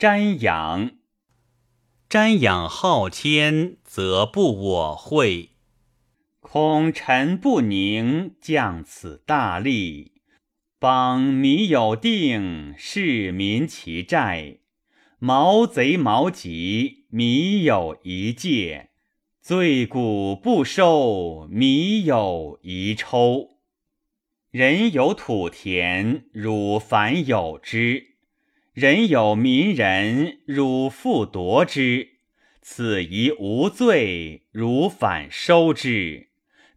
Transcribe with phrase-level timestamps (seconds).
[0.00, 0.92] 瞻仰。
[2.08, 5.50] 瞻仰昊天，则不我会。
[6.40, 10.22] 恐臣不宁，降此大利。
[10.78, 14.60] 邦民有定，市民其债。
[15.18, 18.92] 毛贼毛吉，民有一戒。
[19.42, 23.58] 罪古不收，民有一抽。
[24.50, 28.09] 人有土田，汝反有之；
[28.72, 32.10] 人有民人，汝复夺之。
[32.62, 36.28] 此宜无罪，汝反收之；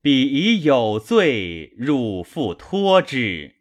[0.00, 3.56] 彼宜有罪，汝复托之。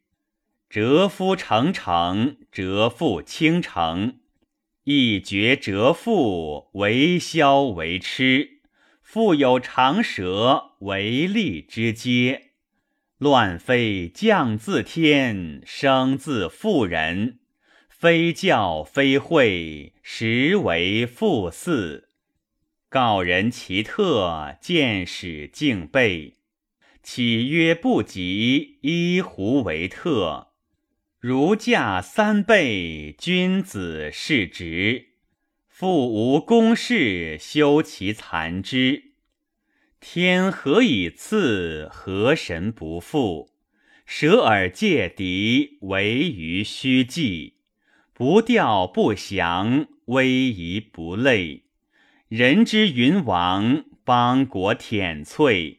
[0.70, 4.20] 折夫成城，折腹倾城。
[4.84, 8.60] 一绝折腹，为消为痴。
[9.02, 12.52] 复有长舌，为利之阶。
[13.18, 17.40] 乱非降自天，生自妇人。
[18.00, 22.04] 非教非会，实为父嗣。
[22.88, 26.36] 告人其特，见使敬备。
[27.04, 28.78] 岂曰不及？
[28.84, 30.54] 依胡为特。
[31.20, 35.10] 如价三倍，君子是直。
[35.68, 39.12] 复无公事，修其残肢。
[40.00, 41.90] 天何以赐？
[41.92, 43.50] 何神不负？
[44.06, 47.56] 舍尔戒敌，为于虚计。
[48.20, 51.64] 不调不降，威仪不累。
[52.28, 55.78] 人之云王，邦国舔瘁。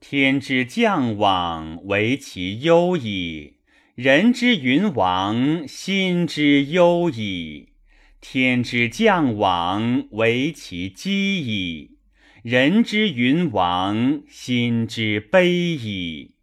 [0.00, 3.56] 天之将往，为其忧矣。
[3.94, 7.68] 人之云王，心之忧矣；
[8.22, 11.98] 天之将往，为其积矣。
[12.42, 16.36] 人之云王，心之悲矣。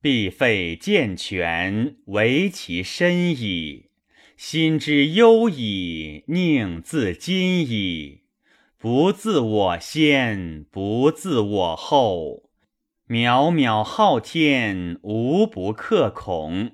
[0.00, 3.90] 必废健全，为其身矣。
[4.44, 8.22] 心之忧矣，宁自今矣。
[8.76, 12.50] 不自我先，不自我后。
[13.06, 16.72] 渺渺昊天，无不克恐；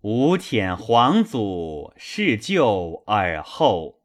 [0.00, 3.97] 吾舔皇祖，是就尔后。